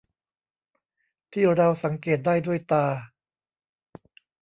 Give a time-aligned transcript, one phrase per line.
[1.33, 2.85] ที่เราสังเกตได้ด้วยตา